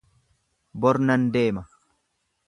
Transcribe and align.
Bor 0.85 0.97
nan 1.09 1.27
deema. 1.35 1.63